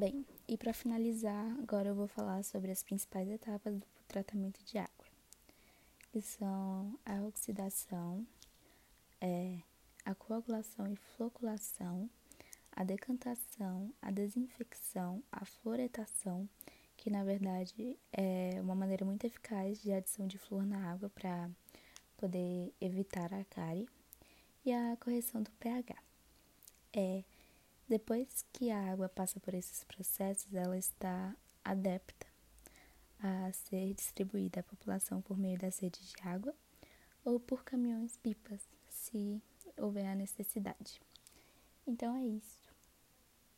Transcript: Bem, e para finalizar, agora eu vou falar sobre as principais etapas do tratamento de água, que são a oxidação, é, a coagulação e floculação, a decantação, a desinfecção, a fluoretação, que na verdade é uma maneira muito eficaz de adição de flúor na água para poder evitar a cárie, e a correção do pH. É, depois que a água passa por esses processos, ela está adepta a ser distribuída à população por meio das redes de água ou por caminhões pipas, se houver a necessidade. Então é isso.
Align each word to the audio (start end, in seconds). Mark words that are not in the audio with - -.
Bem, 0.00 0.24
e 0.48 0.56
para 0.56 0.72
finalizar, 0.72 1.44
agora 1.58 1.88
eu 1.88 1.94
vou 1.94 2.06
falar 2.06 2.42
sobre 2.42 2.70
as 2.70 2.82
principais 2.82 3.28
etapas 3.28 3.74
do 3.74 3.86
tratamento 4.08 4.58
de 4.64 4.78
água, 4.78 5.06
que 6.10 6.22
são 6.22 6.98
a 7.04 7.20
oxidação, 7.20 8.26
é, 9.20 9.58
a 10.02 10.14
coagulação 10.14 10.90
e 10.90 10.96
floculação, 10.96 12.08
a 12.72 12.82
decantação, 12.82 13.92
a 14.00 14.10
desinfecção, 14.10 15.22
a 15.30 15.44
fluoretação, 15.44 16.48
que 16.96 17.10
na 17.10 17.22
verdade 17.22 17.98
é 18.10 18.58
uma 18.62 18.74
maneira 18.74 19.04
muito 19.04 19.26
eficaz 19.26 19.82
de 19.82 19.92
adição 19.92 20.26
de 20.26 20.38
flúor 20.38 20.64
na 20.64 20.92
água 20.92 21.10
para 21.10 21.50
poder 22.16 22.72
evitar 22.80 23.34
a 23.34 23.44
cárie, 23.44 23.86
e 24.64 24.72
a 24.72 24.96
correção 24.98 25.42
do 25.42 25.50
pH. 25.52 25.94
É, 26.90 27.22
depois 27.90 28.44
que 28.52 28.70
a 28.70 28.92
água 28.92 29.08
passa 29.08 29.40
por 29.40 29.52
esses 29.52 29.82
processos, 29.82 30.54
ela 30.54 30.78
está 30.78 31.36
adepta 31.64 32.24
a 33.18 33.52
ser 33.52 33.92
distribuída 33.94 34.60
à 34.60 34.62
população 34.62 35.20
por 35.20 35.36
meio 35.36 35.58
das 35.58 35.80
redes 35.80 36.12
de 36.12 36.22
água 36.22 36.54
ou 37.24 37.40
por 37.40 37.64
caminhões 37.64 38.16
pipas, 38.16 38.62
se 38.88 39.42
houver 39.76 40.06
a 40.06 40.14
necessidade. 40.14 41.02
Então 41.84 42.16
é 42.16 42.24
isso. 42.24 42.59